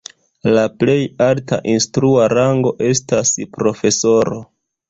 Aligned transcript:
La 0.53 0.61
plej 0.83 0.95
alta 1.25 1.59
instrua 1.75 2.25
rango 2.35 2.75
estas 2.89 3.35
profesoro. 3.59 4.43